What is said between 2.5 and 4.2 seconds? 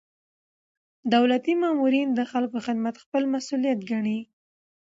خدمت خپل مسؤلیت ګڼي.